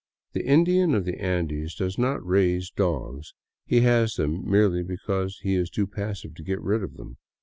[0.33, 3.35] The Indian of the Andes does not raise dogs;
[3.67, 7.17] he has them merely because he is too passive to get rid of them.